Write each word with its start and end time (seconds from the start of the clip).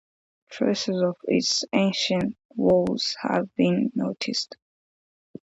Traces 0.49 0.99
of 0.99 1.17
its 1.25 1.63
ancient 1.73 2.35
walls 2.55 3.15
have 3.21 3.53
been 3.53 3.91
noticed. 3.93 4.57